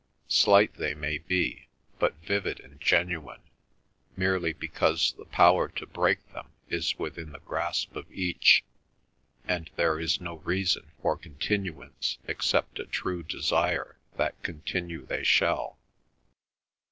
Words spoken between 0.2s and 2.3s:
Slight they may be, but